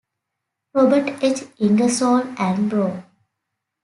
Robert 0.73 1.15
H. 1.21 1.43
Ingersoll 1.59 2.33
and 2.39 2.71
Bro. 2.71 3.03